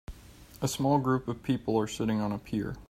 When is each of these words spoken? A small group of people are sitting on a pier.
A 0.63 0.67
small 0.67 0.97
group 0.97 1.27
of 1.27 1.43
people 1.43 1.77
are 1.79 1.85
sitting 1.85 2.21
on 2.21 2.31
a 2.31 2.39
pier. 2.39 2.75